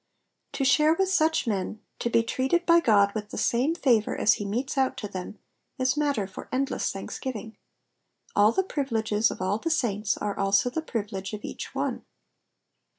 [0.53, 4.33] To share with such men, to be treated by Qod with the same favour as
[4.41, 5.37] he metes out to them,
[5.77, 7.55] is matter for endless thanksgiving.
[8.35, 12.03] All the privileges of all the saints are also the privilege of each one.